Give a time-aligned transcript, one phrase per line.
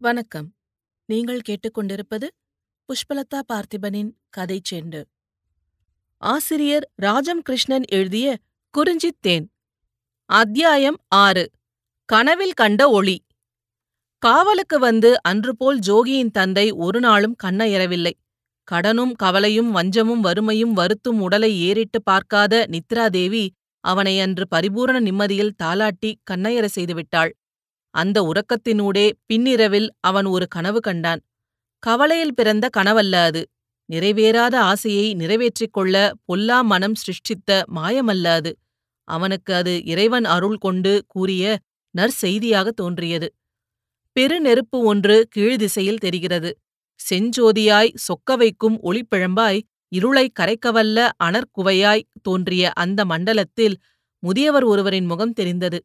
[0.00, 0.54] வணக்கம்.
[1.06, 2.28] நீங்கள் கேட்டுக்கொண்டிருப்பது
[2.88, 5.04] புஷ்பலதா பார்த்திபனின் கதை செண்டு.
[6.16, 8.38] ஆசிரியர் ராஜம் கிருஷ்ணன் எழுதிய
[8.70, 9.52] குறிஞ்சித் தேன்.
[10.26, 11.50] அத்தியாயம் ஆறு.
[12.04, 13.24] கனவில் கண்ட ஒளி.
[14.18, 18.12] காவலுக்கு வந்து அன்றுபோல் ஜோகியின் தந்தை ஒரு நாளும் கண்ணயரவில்லை.
[18.72, 23.48] கடனும் கவலையும் வஞ்சமும் வறுமையும் வருத்தும் உடலை ஏறிட்டு பார்க்காத நித்ராதேவி
[23.80, 27.30] அவனை அன்று பரிபூரண நிம்மதியில் தாலாட்டி கண்ணயர செய்துவிட்டாள்.
[27.94, 31.20] அந்த உறக்கத்தினூடே பின்னிரவில் அவன் ஒரு கனவு கண்டான்.
[31.82, 33.42] கவலையில் பிறந்த கனவல்ல அது.
[33.88, 35.94] நிறைவேறாத ஆசையை நிறைவேற்றிக் கொள்ள
[36.24, 38.52] பொல்லா மனம் சிருஷ்டித்த மாயமல்ல அது.
[39.08, 41.44] அவனுக்கு அது இறைவன் அருள் கொண்டு கூறிய
[41.94, 43.28] நற்செய்தியாக தோன்றியது.
[44.16, 46.50] பெருநெருப்பு ஒன்று கீழ்திசையில் தெரிகிறது.
[47.00, 49.60] செஞ்சோதியாய் சொக்க வைக்கும் ஒளிப்பிழம்பாய்
[49.92, 53.76] இருளை கரைக்கவல்ல அனற்குவையாய் தோன்றிய அந்த மண்டலத்தில்
[54.22, 55.78] முதியவர் ஒருவரின் முகம் தெரிந்தது.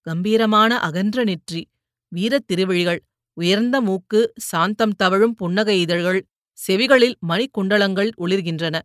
[0.00, 1.68] கம்பீரமான அகன்ற நெற்றி
[2.08, 2.98] வீரத் திருவிழிகள்
[3.32, 6.26] உயர்ந்த மூக்கு சாந்தம் தவழும் புன்னகை இதழ்கள்
[6.68, 8.78] செவிகளில் மணிக்குண்டலங்கள் ஒளிர்கின்றன.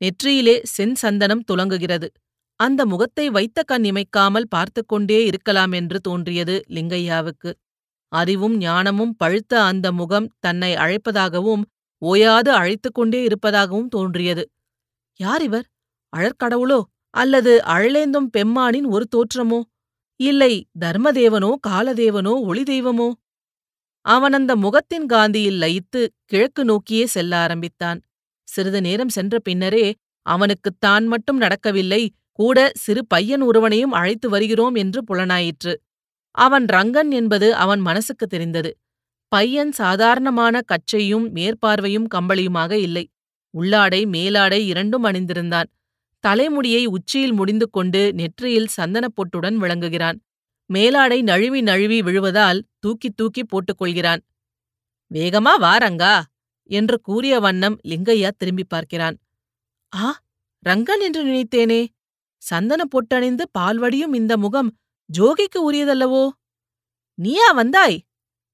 [0.00, 2.08] நெற்றியிலே செஞ்சந்தனம் துலங்குகிறது.
[2.56, 7.52] அந்த முகத்தை வைத்த கண் இமைக்காமல் பார்த்துக் கொண்டே இருக்கலாம் என்று தோன்றியது லிங்கையாவுக்கு.
[8.08, 11.62] அறிவும் ஞானமும் பழுத்த அந்த முகம் தன்னை அழைப்பதாகவும்
[11.98, 14.50] ஓயாது அழைத்துக் கொண்டே இருப்பதாகவும் தோன்றியது.
[15.16, 15.66] யார் இவர்?
[16.16, 16.82] அழற்கடவுளோ?
[17.10, 19.60] அல்லது அழலேந்தும் பெம்மானின் ஒரு தோற்றமோ?
[20.22, 23.08] இல்லை தர்மதேவனோ காலதேவனோ ஒளி தெய்வமோ?
[24.06, 28.00] அவன் அந்த முகத்தின் காந்தியில் லயித்து கிழக்கு நோக்கியே செல்ல ஆரம்பித்தான்.
[28.48, 29.86] சிறிது நேரம் சென்ற பின்னரே
[30.26, 35.74] அவனுக்குத் தான் மட்டும் நடக்கவில்லை கூட சிறு பையன் ஒருவனையும் அழைத்து வருகிறோம் என்று புலனாயிற்று.
[36.34, 38.70] அவன் ரங்கன் என்பது அவன் மனசுக்கு தெரிந்தது.
[39.32, 43.04] பையன் சாதாரணமான கச்சையும் மேற்பார்வையும் கம்பளியுமாக இல்லை.
[43.54, 45.68] உள்ளாடை மேலாடை இரண்டும் அணிந்திருந்தான்.
[46.26, 50.18] தலைமுடியை உச்சியில் முடிந்து கொண்டு நெற்றியில் சந்தனப் பொட்டுடன் விளங்குகிறான்.
[50.70, 54.22] மேலாடை நழுவி நழுவி விழுவதால் தூக்கி தூக்கி போட்டுக் கொள்கிறான்
[55.14, 56.22] வேகமா வாரங்கா
[56.70, 59.16] என்று கூறிய வண்ணம் லிங்கையா திரும்பி பார்க்கிறான்.
[59.96, 60.20] ஆ
[60.68, 61.86] ரங்கன் என்று நினைத்தேனே.
[62.42, 64.70] சந்தன பொட்டணிந்து பால்வடியும் இந்த முகம்
[65.18, 66.24] ஜோகிக்கு உரியதல்லவோ?
[67.18, 67.98] நீயா வந்தாய்?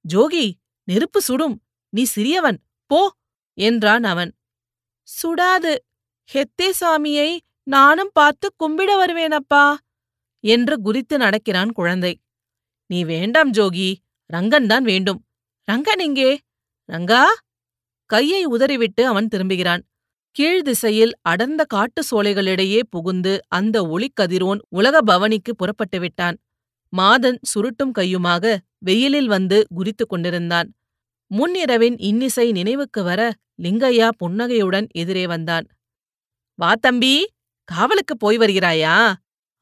[0.09, 0.53] ஜோகி
[0.89, 1.57] நெருப்பு சுடும்.
[1.93, 2.59] நீ சிறியவன்.
[2.87, 3.01] போ
[3.59, 4.33] என்றான் அவன்.
[5.09, 5.75] சுடாது.
[6.33, 7.31] ஹெத்தே சாமியை
[7.69, 9.65] நானும் பார்த்து கும்பிட வருவேனப்பா
[10.41, 12.13] என்று குதித்து நடக்கிறான் குழந்தை.
[12.87, 13.91] நீ வேண்டாம் ஜோகி
[14.33, 15.21] ரங்கன் தான் வேண்டும்.
[15.69, 16.31] ரங்கன் இங்கே
[16.89, 17.23] ரங்கா?
[18.11, 19.83] கையை உதறிவிட்டு அவன் திரும்புகிறான்.
[20.37, 26.37] கீழ் திசையில் அடர்ந்த காட்டு சோலைகளிடையே புகுந்து அந்த ஒளிக்கதிரோன் உலக பவனிக்கு புறப்பட்டு விட்டான்.
[26.93, 30.69] மாதன் சுருட்டும் கையுமாக வெயிலில் வந்து குதித்துக் கொண்டிருந்தான்.
[31.31, 33.21] முன்னிரவின் இன்னிசை நினைவுக்கு வர
[33.63, 35.67] லிங்கையா புன்னகையுடன் எதிரே வந்தான்.
[36.59, 37.15] வா தம்பி
[37.69, 38.97] காவலுக்கு போய் வருகிறாயா?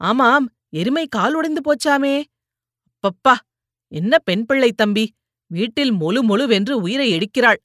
[0.00, 2.16] ஆமாம் எருமை கால் உடைந்து போச்சாமே.
[2.86, 3.34] அப்பப்பா
[3.92, 5.04] என்ன பெண் பிள்ளை தம்பி
[5.50, 7.60] வீட்டில் மொழு மொழுவென்று உயிரை எடுக்கிறாள்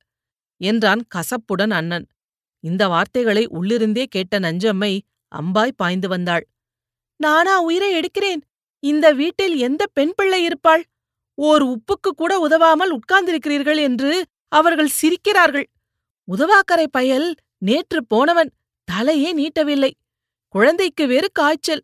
[0.62, 2.06] என்றான் கசப்புடன் அண்ணன்.
[2.64, 4.94] இந்த வார்த்தைகளை உள்ளிருந்தே கேட்ட நஞ்சம்மை
[5.32, 6.44] அம்பாய் பாய்ந்து வந்தாள்.
[7.20, 8.42] நானா உயிரை எடுக்கிறேன்?
[8.84, 10.84] இந்த வீட்டில் எந்த பெண் பிள்ளை இருப்பாள்?
[11.38, 14.12] ஓர் உப்புக்கு கூட உதவாமல் உட்கார்ந்திருக்கிறீர்கள் என்று
[14.52, 15.68] அவர்கள் சிரிக்கிறார்கள்.
[16.28, 18.52] உதவாக்கரை பயல் நேற்று போனவன்
[18.88, 19.92] தலையே நீட்டவில்லை.
[20.56, 21.84] குழந்தைக்கு வேறு காய்ச்சல்.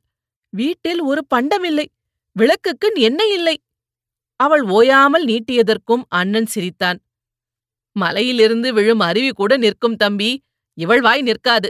[0.53, 1.85] வீட்டில் ஒரு பண்டமில்லை
[2.31, 3.55] விளக்குக்கு எண்ணெய் இல்லை.
[4.39, 7.00] அவள் ஓயாமல் நீட்டியதற்கும் அண்ணன் சிரித்தான்.
[7.95, 10.44] மலையிலிருந்து விழும் அருவி கூட நிற்கும் தம்பி.
[10.78, 11.69] இவள் வாய் நிற்காது.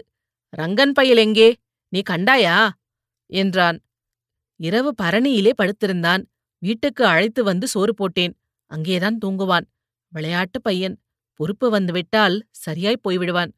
[0.57, 1.55] ரங்கன் பயல் எங்கே?
[1.89, 2.69] நீ கண்டாயா?
[3.25, 3.77] என்றான்.
[4.59, 6.23] இரவு பரணியிலே படுத்திருந்தான்.
[6.57, 8.33] வீட்டுக்கு அழைத்து வந்து சோறு போட்டேன்.
[8.71, 9.67] அங்கேதான் தூங்குவான்.
[10.13, 10.97] விளையாட்டு பையன்.
[11.33, 13.51] பொறுப்பு வந்துவிட்டால் சரியாய் போய்விடுவான்.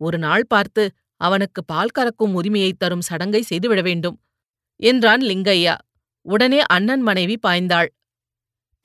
[0.00, 0.90] ஒரு நாள் பார்த்து
[1.20, 4.20] அவனுக்கு பால் கறக்கும் உரிமையைத் தரும் சடங்கை செய்துவிட வேண்டும்
[4.76, 5.74] என்றான் லிங்கையா
[6.22, 7.86] உடனே அண்ணன் மனைவி பாய்ந்தாள்.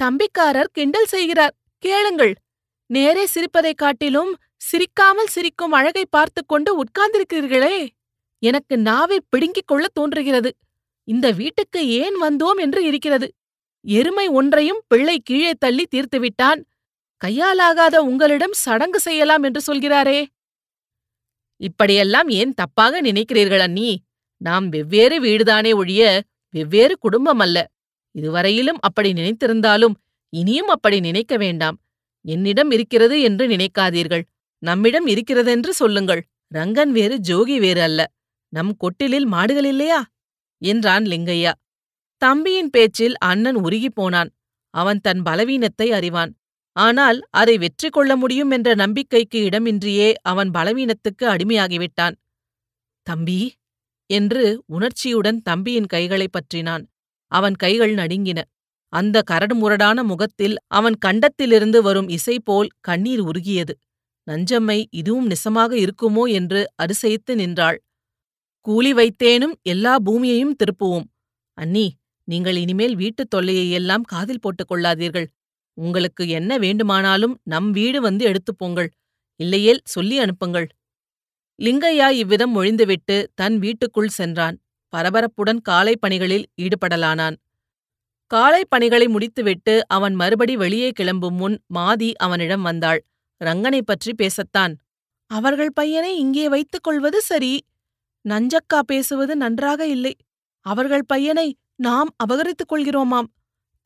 [0.04, 1.56] தம்பிக்காரர் கிண்டல் செய்கிறார்.
[1.78, 2.34] கேளுங்கள்.
[2.86, 7.88] நேரே சிரிப்பதைக் காட்டிலும் சிரிக்காமல் சிரிக்கும் அழகை பார்த்துக் கொண்டு உட்கார்ந்திருக்கிறீர்களே.
[8.40, 10.56] எனக்கு நாவை பிடுங்கிக் கொள்ளத் தோன்றுகிறது.
[11.04, 13.34] இந்த வீட்டுக்கு ஏன் வந்தோம் என்று இருக்கிறது.
[13.82, 16.64] எருமை ஒன்றையும் பிள்ளை கீழே தள்ளி தீர்த்துவிட்டான்.
[17.26, 20.26] கையாலாகாத உங்களிடம் சடங்கு செய்யலாம் என்று சொல்கிறாரே.
[21.58, 24.04] இப்படியெல்லாம் ஏன் தப்பாக நினைக்கிறீர்கள் அண்ணி?
[24.38, 27.72] நாம் வெவ்வேறு வீடுதானே ஒழிய வெவ்வேறு குடும்பம் அல்ல.
[28.12, 29.94] இதுவரையிலும் அப்படி நினைத்திருந்தாலும்
[30.30, 31.82] இனியும் அப்படி நினைக்க வேண்டாம்.
[32.22, 34.24] என்னிடம் இருக்கிறது என்று நினைக்காதீர்கள்.
[34.60, 36.28] நம்மிடம் இருக்கிறதென்று சொல்லுங்கள்.
[36.56, 38.12] ரங்கன் வேறு ஜோகி வேறு அல்ல.
[38.50, 40.06] நம் கொட்டிலில் மாடுகள் இல்லையா?
[40.58, 41.52] என்றான் லிங்கையா.
[42.18, 44.30] தம்பியின் பேச்சில் அண்ணன் உருகிப் போனான்.
[44.70, 46.36] அவன் தன் பலவீனத்தை அறிவான்.
[46.76, 52.16] ஆனால் அதை வெற்றி கொள்ள முடியும் என்ற நம்பிக்கைக்கு இடமின்றியே அவன் பலவீனத்துக்கு அடிமையாகிவிட்டான்.
[53.04, 53.54] தம்பி
[54.10, 56.84] என்று உணர்ச்சியுடன் தம்பியின் கைகளைப் பற்றினான்.
[57.32, 58.42] அவன் கைகள் நடுங்கின.
[58.94, 63.78] அந்த கரடுமுரடான முகத்தில் அவன் கண்டத்திலிருந்து வரும் இசை போல் கண்ணீர் உருகியது.
[64.32, 66.24] நஞ்சம்மை இதுவும் நிசமாக இருக்குமோ?
[66.32, 67.84] என்று அரிசயித்து நின்றாள்.
[68.66, 71.08] கூலி வைத்தேனும் எல்லா பூமியையும் திருப்புவோம்.
[71.54, 75.26] அண்ணி நீங்கள் இனிமேல் வீட்டுத் தொல்லையை எல்லாம் காதில் போட்டுக் கொள்ளாதீர்கள்.
[75.78, 78.90] உங்களுக்கு என்ன வேண்டுமானாலும் நம் வீடு வந்து எடுத்துப் போங்கள்.
[79.40, 80.68] இல்லையேல் சொல்லி அனுப்புங்கள்.
[81.62, 84.58] லிங்கையா இவ்விதம் மொழிந்துவிட்டு தன் வீட்டுக்குள் சென்றான்.
[84.94, 87.36] பரபரப்புடன் காலை பணிகளில் ஈடுபடலானான்.
[88.32, 93.06] காலை பணிகளை முடித்துவிட்டு அவன் மறுபடி வெளியே கிளம்பும் முன் மாதி அவனிடம் வந்தாள்.
[93.42, 94.74] ரங்கனை பற்றி பேசத்தான்.
[95.32, 97.54] அவர்கள் பையனை இங்கே வைத்துக் கொள்வது சரி.
[98.26, 100.16] நஞ்சக்கா பேசுவது நன்றாக இல்லை.
[100.66, 103.30] அவர்கள் பையனை நாம் அபகரித்துக் கொள்கிறோமாம்.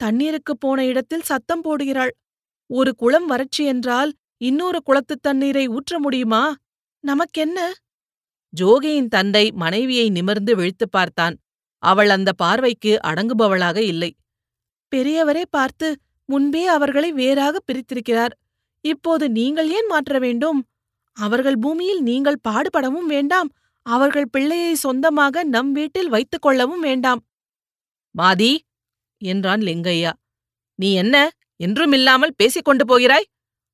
[0.03, 2.09] தண்ணீருக்குப் போன இடத்தில் சத்தம் போடுகிறாள்.
[2.67, 6.55] ஒரு குளம் வறட்சி என்றால் இன்னொரு குளத்துத் தண்ணீரை ஊற்ற முடியுமா?
[6.99, 7.73] நமக்கென்ன?
[8.61, 11.37] ஜோகியின் தந்தை மனைவியை நிமிர்ந்து விழித்துப் பார்த்தான்.
[11.77, 14.15] அவள் அந்த பார்வைக்கு அடங்குபவளாக இல்லை.
[14.95, 18.37] பெரியவரே பார்த்து முன்பே அவர்களை வேறாக பிரித்திருக்கிறார்.
[18.81, 20.65] இப்போது நீங்கள் ஏன் மாற்ற வேண்டும்?
[21.13, 23.49] அவர்கள் பூமியில் நீங்கள் பாடுபடவும் வேண்டாம்.
[23.81, 27.25] அவர்கள் பிள்ளையை சொந்தமாக நம் வீட்டில் வைத்துக் கொள்ளவும் வேண்டாம்.
[28.17, 28.57] மாதி
[29.19, 30.11] என்றான் லிங்கையா.
[30.75, 31.29] நீ என்ன?
[31.63, 33.25] என்றுமில்லாமல் பேசிக் கொண்டு போகிறாய்?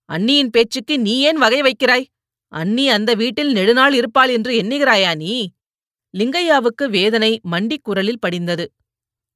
[0.09, 2.05] அண்ணியின் பேச்சுக்கு நீ ஏன் வகை வைக்கிறாய்?
[2.47, 5.53] அண்ணி அந்த வீட்டில் நெடுநாள் இருப்பாள் என்று எண்ணுகிறாயா நீ?
[6.17, 8.73] லிங்கையாவுக்கு வேதனை மண்டிக் குரலில் படிந்தது.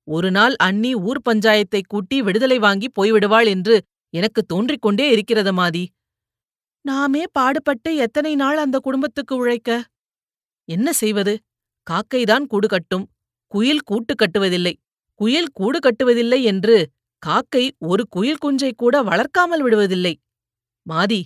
[0.03, 3.81] ஒரு நாள் அண்ணி ஊர் பஞ்சாயத்தை கூட்டி விடுதலை வாங்கி போய்விடுவாள் என்று
[4.13, 5.85] எனக்கு தோன்றிக் கொண்டே இருக்கிறது மாதி.
[6.81, 9.83] நாமே பாடுபட்டு எத்தனை நாள் அந்த குடும்பத்துக்கு உழைக்க?
[10.65, 11.39] என்ன செய்வது?
[11.87, 13.05] காக்கைதான் கூடு கட்டும்.
[13.47, 14.73] குயில் கூட்டு கட்டுவதில்லை.
[15.19, 16.75] குயில் கூடு கட்டுவதில்லை என்று
[17.23, 20.13] காக்கை ஒரு குயில் குஞ்சை கூட வளர்க்காமல் விடுவதில்லை.
[20.85, 21.21] மாதி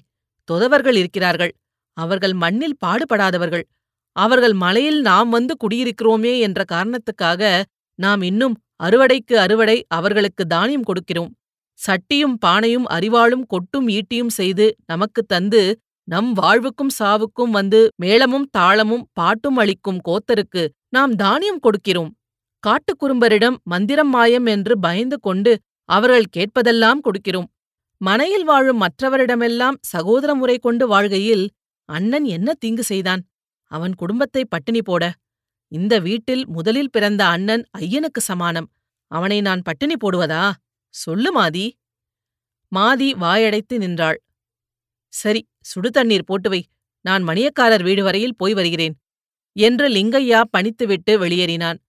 [0.52, 1.52] தொதவர்கள் இருக்கிறார்கள்.
[1.98, 3.66] அவர்கள் மண்ணில் பாடுபடாதவர்கள்.
[4.16, 7.64] அவர்கள் மலையில் நாம் வந்து குடியிருக்கிறோமே என்ற காரணத்துக்காக
[8.00, 11.32] நாம் இன்னும் அறுவடைக்கு அறுவடை அவர்களுக்கு தானியம் கொடுக்கிறோம்.
[11.80, 15.62] சட்டியும் பானையும் அறிவாளும் கொட்டும் ஈட்டியும் செய்து நமக்குத் தந்து
[16.08, 22.12] நம் வாழ்வுக்கும் சாவுக்கும் வந்து மேளமும் தாளமும் பாட்டும் அளிக்கும் கோத்தருக்கு நாம் தானியம் கொடுக்கிறோம்.
[22.68, 25.52] காட்டுக்குறும்பரிடம் மந்திரம் மாயம் என்று பயந்து கொண்டு
[25.90, 27.50] அவர்கள் கேட்பதெல்லாம் கொடுக்கிறோம்.
[27.98, 31.46] மனையில் வாழும் மற்றவரிடமெல்லாம் சகோதர முறை கொண்டு வாழ்கையில்
[31.90, 33.22] அண்ணன் என்ன தீங்கு செய்தான்?
[33.72, 35.14] அவன் குடும்பத்தை பட்டினி போட.
[35.68, 38.68] இந்த வீட்டில் முதலில் பிறந்த அண்ணன் ஐயனுக்கு சமானம்.
[39.08, 40.44] அவனை நான் பட்டினி போடுவதா?
[40.94, 41.66] சொல்லு மாதி.
[42.76, 44.20] மாதி வாயடைத்து நின்றாள்.
[45.14, 46.62] சரி சுடு தண்ணீர் போட்டு வை.
[47.06, 48.96] நான் மணியக்காரர் வீடு வரையில் போய் வருகிறேன்.
[49.56, 51.80] என்று லிங்கையா பணித்துவிட்டு வெளியேறினான்.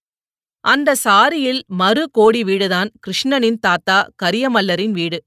[0.64, 5.18] அந்த சாரியில் மறு கோடி வீடுதான் கிருஷ்ணனின் தாத்தா கரியமல்லரின் வீடு.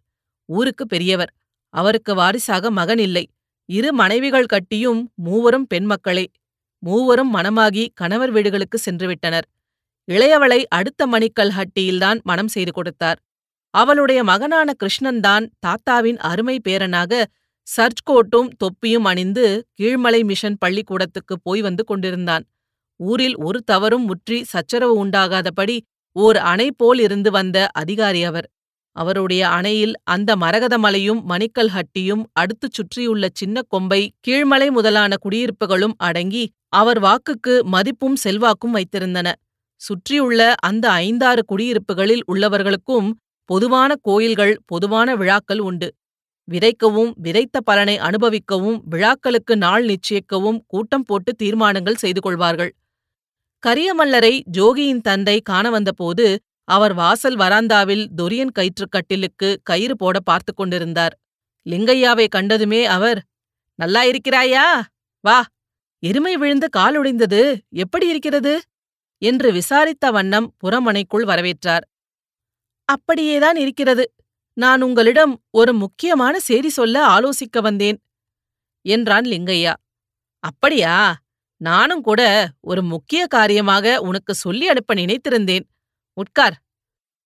[0.50, 1.32] ஊருக்கு பெரியவர்.
[1.74, 3.30] அவருக்கு வாரிசாக மகன் இல்லை.
[3.70, 6.26] இரு மனைவிகள் கட்டியும் மூவரும் பெண்மக்களே
[6.84, 9.48] மூவரும் மணமாகி கணவர் வீடுகளுக்கு சென்றுவிட்டனர்.
[10.08, 13.20] இளையவளை அடுத்த மணிக்கல் ஹட்டியில்தான் மணம் செய்து கொடுத்தார்.
[13.74, 17.26] அவளுடைய மகனான கிருஷ்ணன்தான் தாத்தாவின் அருமை பேரனாக
[17.68, 22.46] சர்ச் கோட்டும் தொப்பியும் அணிந்து கீழ்மலை மிஷன் பள்ளிக்கூடத்துக்கு போய் வந்து கொண்டிருந்தான்.
[23.00, 25.78] ஊரில் ஒரு தவறும் முற்றி சச்சரவு உண்டாகாதபடி
[26.16, 28.48] ஓர் அணை போல் இருந்து வந்த அதிகாரி அவர்.
[28.96, 36.44] அவருடைய அணையில் அந்த மரகத மலையும் மணிக்கல் ஹட்டியும் அடுத்துச் சுற்றியுள்ள சின்ன கொம்பை கீழ்மலை முதலான குடியிருப்புகளும் அடங்கி
[36.68, 39.28] அவர் வாக்குக்கு மதிப்பும் செல்வாக்கும் வைத்திருந்தன.
[39.82, 43.10] சுற்றியுள்ள அந்த ஐந்தாறு குடியிருப்புகளில் உள்ளவர்களுக்கும்
[43.50, 45.90] பொதுவான கோயில்கள் பொதுவான விழாக்கள் உண்டு.
[46.48, 52.72] விதைக்கவும் விதைத்த பலனை அனுபவிக்கவும் விழாக்களுக்கு நாள் நிச்சயிக்கவும் கூட்டம் போட்டு தீர்மானங்கள் செய்து கொள்வார்கள்.
[53.64, 61.20] கரியமல்லரை ஜோகியின் தந்தை காண வந்தபோது அவர் வாசல் வராந்தாவில் தொரியன் கயிற்றுக்கட்டிலுக்கு கயிறு போட பார்த்து கொண்டிருந்தார்.
[61.70, 63.24] லிங்கையாவை கண்டதுமே அவர்
[63.80, 64.82] நல்லா இருக்கிறாயா?
[65.22, 65.46] வா.
[66.04, 68.54] எருமை விழுந்து காலுடைந்தது எப்படி இருக்கிறது?
[69.22, 71.86] என்று விசாரித்த வண்ணம் புறமனைக்குள் வரவேற்றார்.
[72.86, 74.12] அப்படியேதான் இருக்கிறது.
[74.54, 77.98] நான் உங்களிடம் ஒரு முக்கியமான செய்தி சொல்ல ஆலோசிக்க வந்தேன்
[78.86, 79.74] என்றான் லிங்கையா.
[80.44, 80.96] அப்படியா?
[81.62, 82.22] நானும் கூட
[82.62, 85.66] ஒரு முக்கிய காரியமாக உனக்கு சொல்லி அனுப்ப நினைத்திருந்தேன்.
[86.14, 86.58] உட்கார்.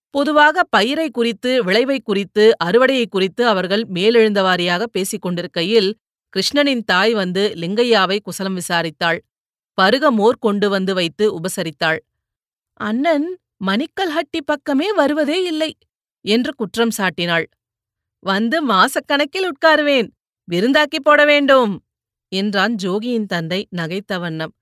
[0.09, 5.89] பொதுவாக பயிரை குறித்து விளைவை குறித்து அறுவடையை குறித்து அவர்கள் மேலெழுந்தவாரியாக பேசிக் கொண்டிருக்கையில்
[6.33, 9.19] கிருஷ்ணனின் தாய் வந்து லிங்கையாவை குசலம் விசாரித்தாள்.
[9.73, 11.99] பருக மோர் கொண்டு வந்து வைத்து உபசரித்தாள்.
[12.79, 13.27] அண்ணன்
[13.65, 15.71] மணிக்கல்ஹட்டி பக்கமே வருவதே இல்லை
[16.25, 17.45] என்று குற்றம் சாட்டினாள்.
[18.19, 20.09] வந்து மாசக்கணக்கில் உட்காருவேன்.
[20.47, 21.71] விருந்தாக்கி போட வேண்டும்
[22.31, 24.53] என்றான் ஜோகியின் தந்தை நகைத்த வண்ணம்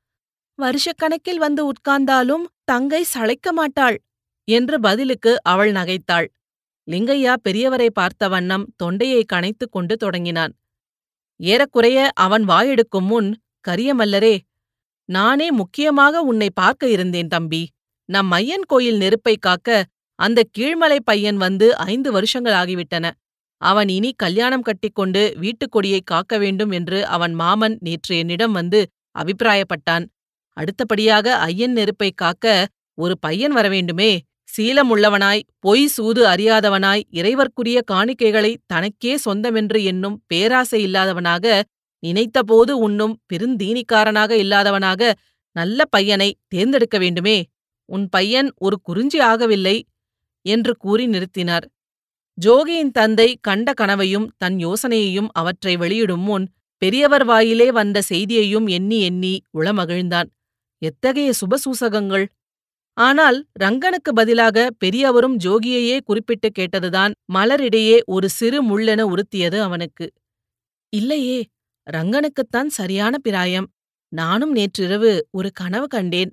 [0.59, 3.97] வருஷக்கணக்கில் வந்து உட்கார்ந்தாலும் தங்கை சளைக்க மாட்டாள்
[4.47, 6.27] என்று பதிலுக்கு அவள் நகைத்தாள்.
[6.87, 10.53] லிங்கையா பெரியவரை பார்த்த வண்ணம் தொண்டையை கனைத்துக் கொண்டு தொடங்கினான்.
[11.39, 13.29] ஏறக்குறைய அவன் வாயெடுக்கும் முன்
[13.67, 14.35] கரியமல்லரே
[15.09, 17.63] நானே முக்கியமாக உன்னை பார்க்க இருந்தேன் தம்பி.
[18.09, 19.69] நம் மையன் கோயில் நெருப்பை காக்க
[20.19, 23.05] அந்த கீழ்மலை பையன் வந்து ஐந்து வருஷங்கள் ஆகிவிட்டன.
[23.61, 28.79] அவன் இனி கல்யாணம் கட்டிக்கொண்டு வீட்டுக் கொடியை காக்க வேண்டும் என்று அவன் மாமன் நேற்று என்னிடம் வந்து
[29.19, 30.05] அபிப்பிராயப்பட்டான்.
[30.57, 34.11] அடுத்தபடியாக ஐயன் நெருப்பை காக்க ஒரு பையன் வரவேண்டுமே.
[34.57, 41.63] சீலமுள்ளவனாய் பொய் சூது அறியாதவனாய் இறைவர்க்குரிய காணிக்கைகளை தனக்கே சொந்தமென்று என்னும் பேராசை இல்லாதவனாக
[42.03, 45.11] நினைத்தபோது உண்ணும் பெருந்தீனிக்காரனாக இல்லாதவனாக
[45.55, 47.37] நல்ல பையனை தேர்ந்தெடுக்க வேண்டுமே.
[47.89, 49.81] உன் பையன் ஒரு குறிஞ்சி ஆகவில்லை
[50.45, 51.65] என்று கூறி நிறுத்தினார்.
[52.45, 56.45] ஜோகியின் தந்தை கண்ட கனவையும் தன் யோசனையையும் அவற்றை வெளியிடும் முன்
[56.77, 60.29] பெரியவர் வாயிலே வந்த செய்தியையும் எண்ணி எண்ணி உளமகிழ்ந்தான்.
[60.81, 62.25] எத்தகைய சுபசூசகங்கள்?
[62.93, 70.07] ஆனால் ரங்கனுக்கு பதிலாக பெரியவரும் ஜோகியையே குறிப்பிட்டு கேட்டதுதான் மலரிடையே ஒரு சிறு முள்ளென உறுத்தியது அவனுக்கு.
[70.93, 71.39] இல்லையே
[71.87, 73.67] ரங்கனுக்குத்தான் சரியான பிராயம்.
[74.13, 76.31] நானும் நேற்றிரவு ஒரு கனவு கண்டேன்.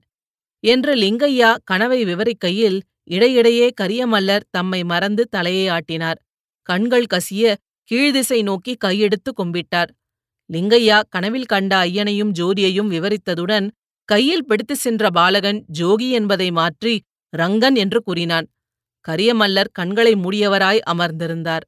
[0.65, 2.79] என்று லிங்கையா கனவை விவரிக்கையில்
[3.11, 6.19] இடையிடையே கரியமல்லர் தம்மை மறந்து தலையை ஆட்டினார்.
[6.63, 7.55] கண்கள் கசிய
[7.91, 9.91] கீழ்திசை நோக்கி கையெடுத்து கும்பிட்டார்.
[10.53, 13.67] லிங்கையா கனவில் கண்ட ஐயனையும் ஜோதியையும் விவரித்ததுடன்
[14.05, 16.95] கையில் பிடித்து சென்ற பாலகன் ஜோகி என்பதை மாற்றி
[17.33, 18.47] ரங்கன் என்று கூறினான்.
[19.09, 21.65] கரியமல்லர் கண்களை மூடியவராய் அமர்ந்திருந்தார்.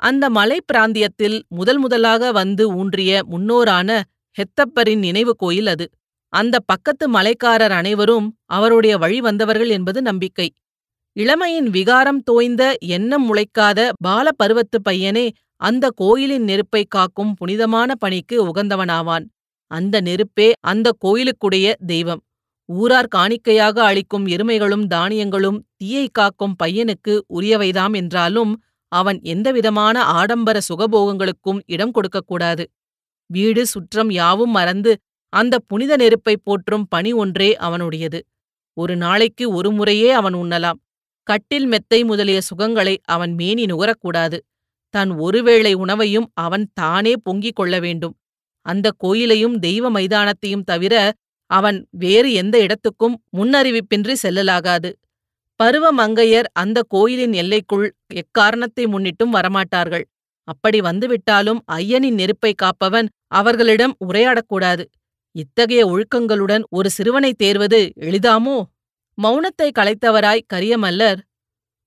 [0.00, 3.90] அந்த மலை பிராந்தியத்தில் முதல் முதலாக வந்து ஊன்றிய முன்னோரான
[4.36, 5.86] ஹெத்தப்பரின் நினைவு கோயில் அது.
[6.32, 10.48] அந்த பக்கத்து மலைக்காரர் அனைவரும் அவருடைய வழி வந்தவர்கள் என்பது நம்பிக்கை.
[11.16, 15.26] இளமையின் விகாரம் தோய்ந்த எண்ணம் முளைக்காத பால பருவத்து பையனே
[15.60, 19.24] அந்த கோயிலின் நெருப்பை காக்கும் புனிதமான பணிக்கு உகந்தவனாவான்.
[19.70, 22.22] அந்த நெருப்பே அந்த கோயிலுக்குடைய தெய்வம்.
[22.68, 28.52] ஊரார் காணிக்கையாக அளிக்கும் எருமைகளும் தானியங்களும் தீயை காக்கும் பையனுக்கு உரியவைதாம் என்றாலும்
[28.92, 32.64] அவன் எந்தவிதமான ஆடம்பர சுகபோகங்களுக்கும் இடம் கொடுக்கக்கூடாது.
[33.30, 34.92] வீடு சுற்றம் யாவும் மறந்து
[35.32, 38.20] அந்த புனித நெருப்பை போற்றும் பணி ஒன்றே அவனுடையது.
[38.76, 40.78] ஒரு நாளைக்கு ஒரு முறையே அவன் உண்ணலாம்.
[41.22, 44.38] கட்டில் மெத்தை முதலிய சுகங்களை அவன் மேனி நுகரக்கூடாது.
[44.94, 48.14] தன் ஒருவேளை உணவையும் அவன் தானே பொங்கிக் கொள்ள வேண்டும்.
[48.66, 50.94] அந்த கோயிலையும் தெய்வ மைதானத்தையும் தவிர
[51.50, 54.90] அவன் வேறு எந்த இடத்துக்கும் முன்னறிவிப்பின்றி செல்லலாகாது.
[55.60, 60.04] பருவ மங்கையர் அந்த கோயிலின் எல்லைக்குள் எக்காரணத்தை முன்னிட்டும் வரமாட்டார்கள்.
[60.48, 64.84] அப்படி வந்துவிட்டாலும் ஐயனின் நெருப்பை காப்பவன் அவர்களிடம் உரையாடக்கூடாது.
[65.34, 68.56] இத்தகைய ஒழுக்கங்களுடன் ஒரு சிறுவனை தேர்வது எளிதாமோ?
[69.18, 71.20] மௌனத்தை கலைத்தவராய் கரியமல்லர்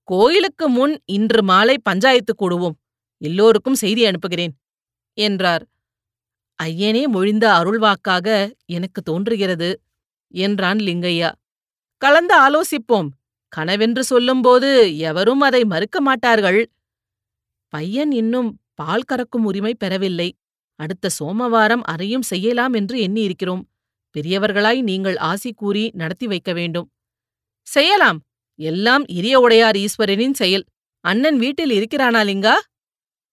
[0.07, 2.75] கோயிலுக்கு முன் இன்று மாலை பஞ்சாயத்து கூடுவோம்
[3.21, 4.53] எல்லோருக்கும் செய்தி அனுப்புகிறேன்
[5.17, 5.63] என்றார்.
[6.59, 8.27] ஐயனே மொழிந்த அருள்வாக்காக
[8.65, 9.69] எனக்கு தோன்றுகிறது
[10.33, 11.31] என்றான் லிங்கையா.
[12.01, 13.09] கலந்து ஆலோசிப்போம்
[13.47, 16.61] கனவென்று சொல்லும்போது எவரும் அதை மறுக்க மாட்டார்கள்.
[17.73, 20.29] பையன் இன்னும் பால் கறக்கும் உரிமை பெறவில்லை.
[20.75, 23.63] அடுத்த சோமவாரம் அறையும் செய்யலாம் என்று எண்ணியிருக்கிறோம்.
[24.17, 26.91] பெரியவர்களாய் நீங்கள் ஆசி கூறி நடத்தி வைக்க வேண்டும்.
[27.61, 28.21] செய்யலாம்.
[28.55, 30.65] எல்லாம் இரிய உடையார் ஈஸ்வரனின் செயல்.
[30.99, 32.53] அண்ணன் வீட்டில் இருக்கிறானா லிங்கா?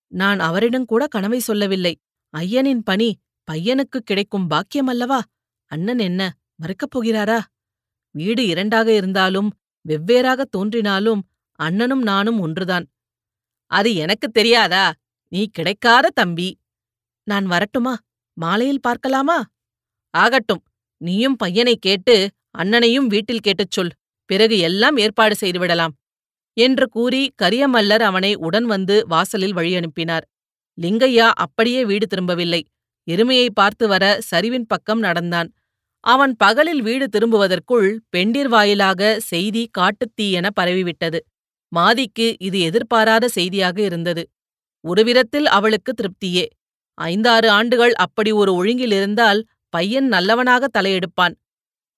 [0.07, 2.01] நான் அவரிடம் கூட கனவை சொல்லவில்லை.
[2.37, 3.19] ஐயனின் பணி
[3.53, 5.23] பையனுக்கு கிடைக்கும் பாக்கியம் அல்லவா?
[5.65, 7.41] அண்ணன் என்ன மறுக்கப் போகிறாரா?
[8.11, 12.89] வீடு இரண்டாக இருந்தாலும் வெவ்வேறாக தோன்றினாலும் அண்ணனும் நானும் ஒன்றுதான்.
[13.67, 14.93] அது எனக்குத் தெரியாதா?
[15.29, 16.60] நீ கிடைக்காத தம்பி.
[17.27, 17.95] நான் வரட்டுமா?
[18.37, 19.39] மாலையில் பார்க்கலாமா?
[20.15, 20.63] ஆகட்டும்
[21.01, 22.15] நீயும் பையனை கேட்டு
[22.59, 23.93] அண்ணனையும் வீட்டில் கேட்டுச் சொல்.
[24.31, 25.95] பிறகு எல்லாம் ஏற்பாடு செய்துவிடலாம்.
[26.57, 30.25] என்று கூறி கரியமல்லர் அவனை உடன் வந்து வாசலில் வழியனுப்பினார்
[30.79, 32.61] லிங்கையா அப்படியே வீடு திரும்பவில்லை.
[33.09, 35.49] எருமையை பார்த்து வர சரிவின் பக்கம் நடந்தான்.
[36.05, 41.19] அவன் பகலில் வீடு திரும்புவதற்குள் பெண்டிர் வாயிலாக செய்தி காட்டுத்தீ என பரவிவிட்டது.
[41.73, 44.23] மாதிக்கு இது எதிர்பாராத செய்தியாக இருந்தது.
[44.85, 46.47] ஒரு விதத்தில் அவளுக்கு திருப்தியே.
[47.01, 49.41] ஐந்தாறு ஆண்டுகள் அப்படி ஒரு ஒழுங்கில் இருந்தால்
[49.75, 51.35] பையன் நல்லவனாக தலையெடுப்பான்.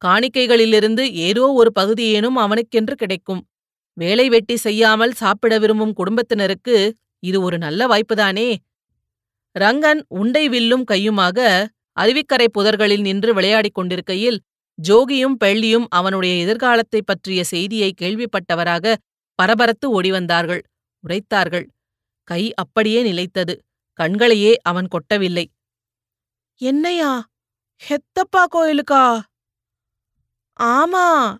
[0.02, 3.42] காணிக்கைகளிலிருந்து ஏதோ ஒரு பகுதியேனும் அவனுக்கென்று கிடைக்கும்.
[3.96, 6.76] வேலை வெட்டி செய்யாமல் சாப்பிட விரும்பும் குடும்பத்தினருக்கு
[7.22, 8.48] இது ஒரு நல்ல வாய்ப்புதானே
[9.56, 11.38] ரங்கன் உண்டை வில்லும் கையுமாக
[12.00, 14.38] அருவிக்கரை புதர்களில் நின்று விளையாடிக் கொண்டிருக்கையில்
[14.78, 18.94] ஜோகியும் பெள்ளியும் அவனுடைய எதிர்காலத்தைப் பற்றிய செய்தியை கேள்விப்பட்டவராக
[19.38, 20.62] பரபரத்து ஓடிவந்தார்கள்.
[21.04, 21.66] உரைத்தார்கள்.
[22.28, 23.54] கை அப்படியே நிலைத்தது.
[23.92, 25.50] கண்களையே அவன் கொட்டவில்லை.
[26.60, 27.26] என்னையா?
[27.88, 29.24] ஹெத்தப்பா கோயிலுக்கா?
[30.60, 31.36] ஆமா.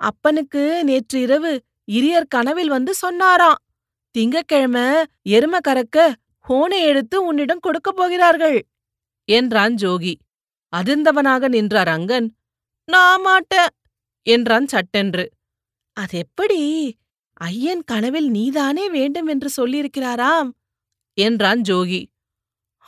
[0.00, 3.60] அப்பனுக்கு நேற்று இரவு இரியர் கனவில் வந்து சொன்னாராம்.
[4.18, 6.14] திங்கக்கிழமை எரும கறக்க
[6.48, 8.66] ஹோனை எடுத்து உன்னிடம் கொடுக்கப் போகிறார்கள்
[9.28, 10.14] என்றான் ஜோகி.
[10.76, 12.28] அதிர்ந்தவனாக நின்ற ரங்கன்
[12.84, 13.72] நான் மாட்டேன்
[14.22, 15.30] என்றான் சட்டென்று.
[15.92, 16.62] அதெப்படி?
[17.32, 20.50] ஐயன் கனவில் நீதானே வேண்டும் என்று சொல்லியிருக்கிறாராம்.
[21.18, 22.06] என்றான் ஜோகி.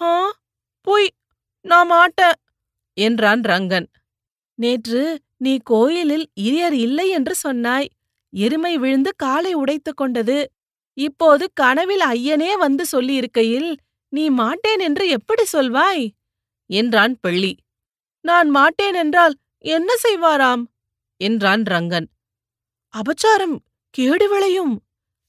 [0.01, 0.33] ஆ
[0.81, 1.09] பொய்
[1.61, 2.39] நான் மாட்டேன்
[2.97, 3.87] என்றான் ரங்கன்.
[4.55, 7.89] நேற்று நீ கோயிலில் இரியர் இல்லை என்று சொன்னாய்.
[8.33, 10.51] எருமை விழுந்து காலை உடைத்துக் கொண்டது.
[10.97, 13.77] இப்போது கனவில் ஐயனே வந்து சொல்லியிருக்கையில்
[14.09, 16.05] நீ மாட்டேன் என்று எப்படி சொல்வாய்?
[16.71, 17.53] என்றான் பெள்ளி.
[18.21, 20.63] நான் மாட்டேன் என்றால் என்ன செய்வாராம்?
[21.21, 22.07] என்றான் ரங்கன்.
[22.95, 23.57] அபச்சாரம்
[23.91, 24.75] கேடு விளையும்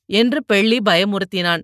[0.05, 1.63] என்று பெள்ளி பயமுறுத்தினான்.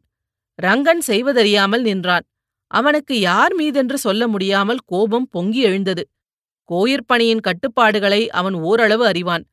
[0.62, 2.24] ரங்கன் செய்வதறியாமல் நின்றான்.
[2.68, 6.10] அவனுக்கு யார் மீதென்று சொல்ல முடியாமல் கோபம் பொங்கி எழுந்தது.
[6.70, 9.46] கோயிற்பணியின் கட்டுப்பாடுகளை அவன் ஓரளவு அறிவான்.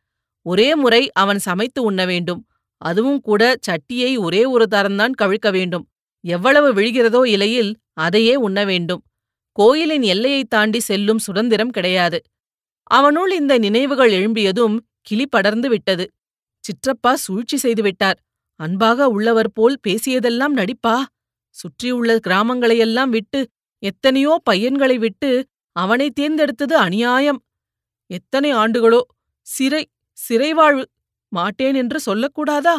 [0.43, 2.47] ஒரே முறை அவன் சமைத்து உண்ண வேண்டும்.
[2.77, 5.89] அதுவும் கூட சட்டியை ஒரே ஒரு தரம்தான் கவிழ்க்க வேண்டும்.
[6.21, 9.03] எவ்வளவு விழுகிறதோ இலையில் அதையே உண்ண வேண்டும்.
[9.53, 12.23] கோயிலின் எல்லையைத் தாண்டி செல்லும் சுதந்திரம் கிடையாது.
[12.83, 16.11] அவனுள் இந்த நினைவுகள் எழும்பியதும் கிளி படர்ந்து விட்டது.
[16.61, 18.21] சிற்றப்பா சூழ்ச்சி செய்துவிட்டார்
[18.61, 20.97] அன்பாக உள்ளவர் போல் பேசியதெல்லாம் நடிப்பா?
[21.57, 23.41] சுற்றியுள்ள கிராமங்களையெல்லாம் விட்டு
[23.83, 25.31] எத்தனையோ பையன்களை விட்டு
[25.77, 27.41] அவனை தேர்ந்தெடுத்தது அநியாயம்.
[28.11, 29.01] எத்தனை ஆண்டுகளோ
[29.47, 29.83] சிறை
[30.19, 30.85] சிறைவாழ்வு
[31.33, 32.77] மாட்டேன் என்று சொல்லக்கூடாதா?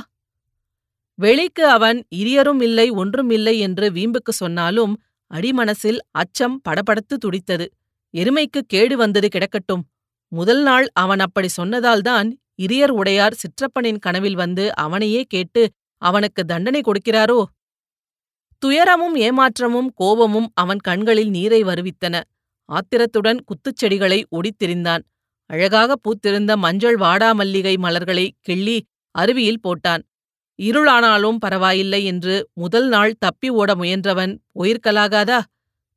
[1.20, 4.94] வெளிக்கு அவன் இரியரும் இல்லை ஒன்றும் இல்லை என்று வீம்புக்கு சொன்னாலும்
[5.32, 7.66] அடிமனசில் அச்சம் படபடத்து துடித்தது.
[8.14, 9.84] எருமைக்கு கேடு வந்தது கிடக்கட்டும்.
[10.32, 12.30] முதல் நாள் அவன் அப்படி சொன்னதால்தான்
[12.62, 17.44] இரியர் உடையார் சிற்றப்பனின் கனவில் வந்து அவனையே கேட்டு அவனுக்கு தண்டனை கொடுக்கிறாரோ?
[18.58, 22.22] துயரமும் ஏமாற்றமும் கோபமும் அவன் கண்களில் நீரை வருவித்தன.
[22.66, 25.04] ஆத்திரத்துடன் குத்துச்செடிகளை ஒடித்திரிந்தான்.
[25.46, 28.86] அழகாக பூத்திருந்த மஞ்சள் வாடாமல்லிகை மலர்களை கிள்ளி
[29.20, 30.04] அருவியில் போட்டான்.
[30.62, 35.40] இருளானாலும் பரவாயில்லை என்று முதல் நாள் தப்பி ஓட முயன்றவன் போயிருக்கலாகாதா?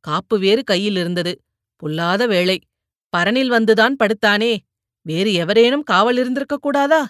[0.01, 1.43] காப்பு வேறு கையில் இருந்தது.
[1.77, 2.61] பொல்லாத வேளை.
[3.17, 4.57] பரனில் வந்துதான் படுத்தானே?
[5.07, 7.09] வேறு எவரேனும் காவல் இருந்திருக்கக் கூடாதா?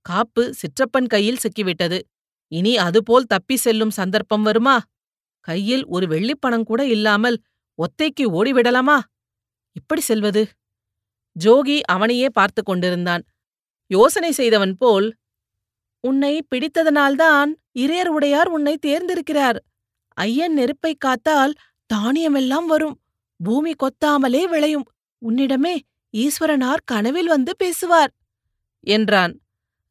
[0.00, 2.00] காப்பு சிற்றப்பன் கையில் சிக்கிவிட்டது.
[2.48, 4.82] இனி அதுபோல் தப்பி செல்லும் சந்தர்ப்பம் வருமா?
[5.40, 7.42] கையில் ஒரு வெள்ளிப்பணம் கூட இல்லாமல்
[7.74, 9.00] ஒத்தைக்கு ஓடிவிடலாமா?
[9.72, 10.48] இப்படி செல்வது?
[11.44, 13.22] ஜோகி அவனையே பார்த்து கொண்டிருந்தான்.
[13.86, 15.16] யோசனை செய்தவன் போல்
[16.00, 17.46] உன்னை பிடித்ததனால்தான்
[17.78, 19.58] இறையர் உடையார் உன்னை தேர்ந்திருக்கிறார்.
[20.08, 21.52] ஐயன் நெருப்பைக் காத்தால்
[21.94, 23.00] தானியமெல்லாம் வரும்.
[23.44, 24.84] பூமி கொத்தாமலே விளையும்.
[25.28, 25.78] உன்னிடமே
[26.14, 28.12] ஈஸ்வரனார் கனவில் வந்து பேசுவார்
[28.86, 29.32] என்றான்.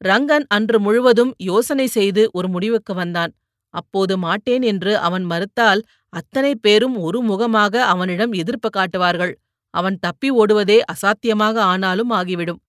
[0.01, 3.31] ரங்கன் அன்று முழுவதும் யோசனை செய்து ஒரு முடிவுக்கு வந்தான்.
[3.73, 5.81] அப்போது மாட்டேன் என்று அவன் மறுத்தால்
[6.13, 9.33] அத்தனை பேரும் ஒரு முகமாக அவனிடம் எதிர்ப்பு காட்டுவார்கள்.
[9.73, 12.61] அவன் தப்பி ஓடுவதே அசாத்தியமாக ஆனாலும் ஆகிவிடும்.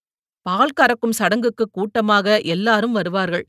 [0.46, 3.44] பால் கறக்கும் சடங்குக்கு கூட்டமாக எல்லாரும் வருவார்கள்.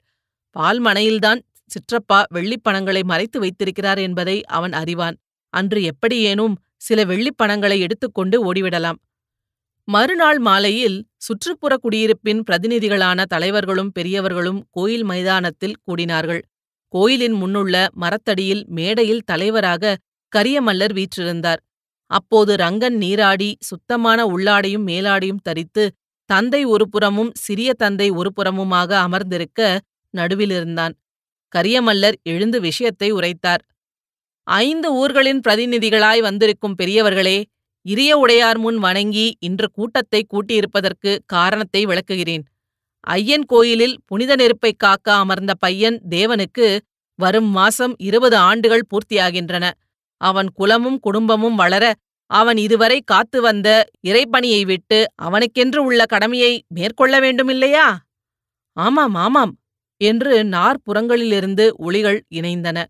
[0.55, 1.39] பால் மனையில்தான்
[1.71, 5.15] சிற்றப்பா வெள்ளிப்பணங்களை மறைத்து வைத்திருக்கிறார் என்பதை அவன் அறிவான்.
[5.53, 8.99] அன்று எப்படியேனும் சில வெள்ளிப்பணங்களை எடுத்துக்கொண்டு ஓடிவிடலாம்.
[9.87, 16.41] மறுநாள் மாலையில் சுற்றுப்புற குடியிருப்பின் பிரதிநிதிகளான தலைவர்களும் பெரியவர்களும் கோயில் மைதானத்தில் கூடினார்கள்.
[16.93, 19.97] கோயிலின் முன்னுள்ள மரத்தடியில் மேடையில் தலைவராக
[20.31, 21.61] கரியமல்லர் வீற்றிருந்தார்.
[22.11, 25.83] அப்போது ரங்கன் நீராடி சுத்தமான உள்ளாடையும் மேலாடையும் தரித்து
[26.29, 29.61] தந்தை ஒருபுறமும் சிறிய தந்தை ஒருபுறமுமாக அமர்ந்திருக்க
[30.13, 30.93] நடுவிலிருந்தான்
[31.53, 33.61] கரியமல்லர் எழுந்து விஷயத்தை உரைத்தார்.
[34.47, 37.37] ஐந்து ஊர்களின் பிரதிநிதிகளாய் வந்திருக்கும் பெரியவர்களே
[37.85, 42.43] இரிய உடையார் முன் வணங்கி இன்று கூட்டத்தை கூட்டியிருப்பதற்கு காரணத்தை விளக்குகிறேன்.
[42.99, 46.79] ஐயன் கோயிலில் புனித நெருப்பைக் காக்க அமர்ந்த பையன் தேவனுக்கு
[47.15, 49.71] வரும் மாசம் இருபது ஆண்டுகள் பூர்த்தியாகின்றன.
[50.17, 51.93] அவன் குலமும் குடும்பமும் வளர
[52.25, 57.95] அவன் இதுவரை காத்து வந்த இறைப்பணியை விட்டு அவனுக்கென்று உள்ள கடமையை மேற்கொள்ள வேண்டுமில்லையா?
[58.73, 59.57] ஆமாம் ஆமாம்
[59.97, 62.83] என்று நாற்புறங்களிலிருந்து ஒளிகள் இணைந்தன.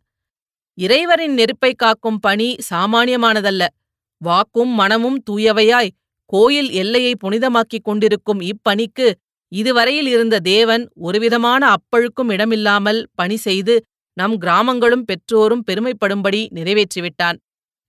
[0.73, 3.65] இறைவரின் நெருப்பைக் காக்கும் பணி சாமானியமானதல்ல.
[4.23, 9.07] வாக்கும் மனமும் தூயவையாய் கோயில் எல்லையை புனிதமாக்கிக் கொண்டிருக்கும் இப்பணிக்கு
[9.51, 13.75] இதுவரையில் இருந்த தேவன் ஒருவிதமான அப்பழுக்கும் இடமில்லாமல் பணி செய்து
[14.17, 17.37] நம் கிராமங்களும் பெற்றோரும் பெருமைப்படும்படி நிறைவேற்றிவிட்டான்.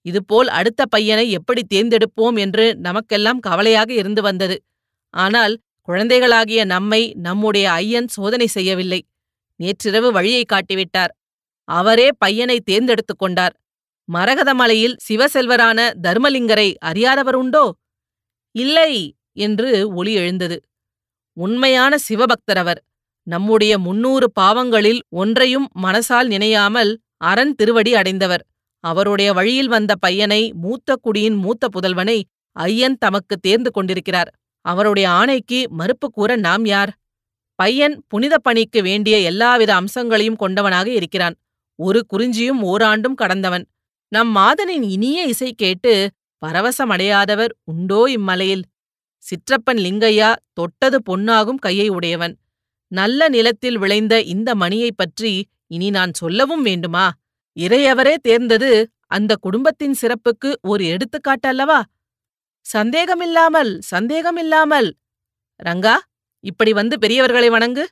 [0.06, 4.56] இதுபோல் அடுத்த பையனை எப்படி தேர்ந்தெடுப்போம் என்று நமக்கெல்லாம் கவலையாக இருந்து வந்தது.
[5.14, 5.54] ஆனால்
[5.88, 9.00] குழந்தைகளாகிய நம்மை நம்முடைய ஐயன் சோதனை செய்யவில்லை.
[9.60, 11.12] நேற்றிரவு வழியை காட்டிவிட்டார்.
[11.68, 13.54] அவரே பையனை தேர்ந்தெடுத்துக் கொண்டார்.
[14.12, 17.74] மரகதமலையில் சிவசெல்வரான தர்மலிங்கரை அறியாதவர் உண்டோ?
[18.50, 20.62] இல்லை என்று ஒளி எழுந்தது.
[21.32, 22.84] உண்மையான சிவபக்தர் அவர்.
[23.22, 28.46] நம்முடைய முன்னூறு பாவங்களில் ஒன்றையும் மனசால் நினையாமல் அரண் திருவடி அடைந்தவர்.
[28.80, 34.30] அவருடைய வழியில் வந்த பையனை மூத்த குடியின் மூத்த புதல்வனை ஐயன் தமக்கு தேர்ந்து கொண்டிருக்கிறார்.
[34.60, 36.92] அவருடைய ஆணைக்கு மறுப்பு கூற நாம் யார்?
[37.54, 41.34] பையன் புனித பணிக்கு வேண்டிய எல்லாவித அம்சங்களையும் கொண்டவனாக இருக்கிறான்.
[41.78, 43.64] ஒரு குறிஞ்சியும் ஓராண்டும் கடந்தவன்.
[44.14, 46.10] நம் மாதனின் இனிய இசை கேட்டு
[46.46, 48.62] பரவசமடையாதவர் உண்டோ இம்மலையில்.
[49.18, 52.34] சிற்றப்பன் லிங்கையா தொட்டது பொன்னாகும் கையை உடையவன்.
[52.92, 57.12] நல்ல நிலத்தில் விளைந்த இந்த மணியைப் பற்றி இனி நான் சொல்லவும் வேண்டுமா?
[57.60, 61.84] இறையவரே தேர்ந்தது அந்த குடும்பத்தின் சிறப்புக்கு ஒரு எடுத்துக்காட்டு அல்லவா?
[62.66, 64.96] சந்தேகமில்லாமல் சந்தேகமில்லாமல்.
[65.64, 65.94] ரங்கா
[66.44, 67.84] இப்படி வந்து பெரியவர்களை வணங்கு.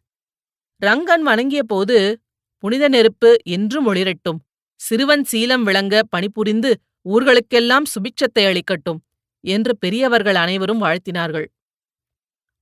[0.83, 2.15] ரங்கன் வணங்கியபோது
[2.59, 4.41] புனித நெருப்பு என்றும் ஒளிரட்டும்.
[4.83, 6.71] சிறுவன் சீலம் விளங்க பணிபுரிந்து
[7.07, 9.01] ஊர்களுக்கெல்லாம் சுபிட்சத்தை அளிக்கட்டும்
[9.45, 11.47] என்று பெரியவர்கள் அனைவரும் வாழ்த்தினார்கள்.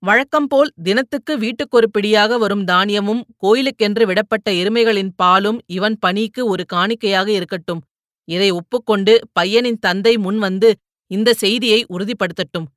[0.03, 7.83] வழக்கம்போல் தினத்துக்கு வீட்டுக்கொரு பிடியாக வரும் தானியமும் கோயிலுக்கென்று விடப்பட்ட எருமைகளின் பாலும் இவன் பணிக்கு ஒரு காணிக்கையாக இருக்கட்டும்.
[8.29, 10.71] இதை ஒப்புக்கொண்டு பையனின் தந்தை முன்வந்து
[11.11, 12.69] இந்த செய்தியை உறுதிப்படுத்தட்டும்.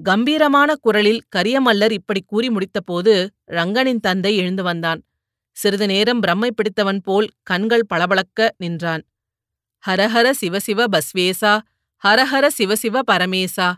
[0.00, 3.12] கம்பீரமான குரலில் கரியமல்லர் இப்படி கூறி முடித்தபோது
[3.50, 5.00] ரங்கனின் தந்தை எழுந்து வந்தான்.
[5.56, 9.02] சிறிது நேரம் பிரம்மை பிடித்தவன் போல் கண்கள் பளபளக்க நின்றான்.
[9.84, 11.52] ஹரஹர சிவசிவ பஸ்வேசா
[12.02, 13.68] ஹரஹர சிவசிவ பரமேசா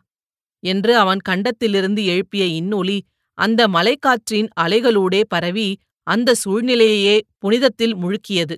[0.62, 2.98] என்று அவன் கண்டத்திலிருந்து எழுப்பிய இன்னொலி
[3.38, 5.68] அந்த மலைக்காற்றின் அலைகளூடே பரவி
[6.06, 8.56] அந்த சூழ்நிலையையே புனிதத்தில் முழுக்கியது.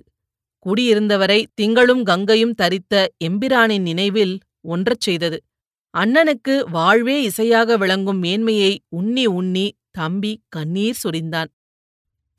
[0.65, 2.93] குடியிருந்தவரை திங்களும் கங்கையும் தரித்த
[3.25, 4.35] எம்பிரானின் நினைவில்
[4.67, 5.37] ஒன்றச் செய்தது.
[5.93, 11.49] அண்ணனுக்கு வாழ்வே இசையாக விளங்கும் மேன்மையை உண்ணி உண்ணி தம்பி கண்ணீர் சொரிந்தான்.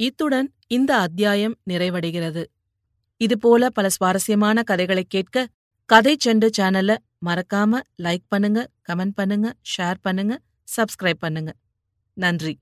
[0.00, 2.44] இத்துடன் இந்த அத்தியாயம் நிறைவடைகிறது.
[3.16, 5.48] இதுபோல பல சுவாரஸ்யமான கதைகளைக் கேட்க
[5.84, 10.40] கதை செண்டு சேனலை மறக்காம லைக் பண்ணுங்க கமெண்ட் பண்ணுங்க ஷேர் பண்ணுங்க
[10.76, 11.52] சப்ஸ்கிரைப் பண்ணுங்க.
[12.12, 12.58] நன்றி.